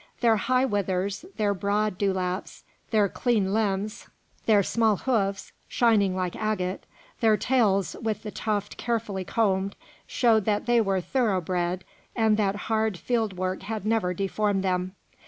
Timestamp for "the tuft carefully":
8.23-9.23